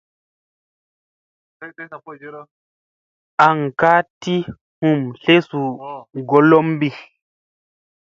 [3.45, 4.35] An ka ti
[4.79, 5.61] hum tlesu
[6.29, 6.89] golombi.